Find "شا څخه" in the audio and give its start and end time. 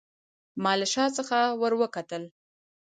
0.93-1.37